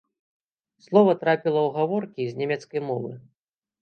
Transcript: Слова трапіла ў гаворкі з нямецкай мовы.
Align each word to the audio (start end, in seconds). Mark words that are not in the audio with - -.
Слова 0.85 1.13
трапіла 1.21 1.59
ў 1.67 1.69
гаворкі 1.77 2.21
з 2.31 2.43
нямецкай 2.43 2.81
мовы. 2.91 3.11